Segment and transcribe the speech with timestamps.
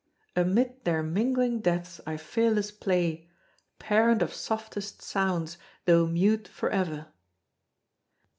[0.35, 3.29] Amid their mingling deaths I fearless play
[3.77, 7.09] Parent of softest sounds, though mute for ever!"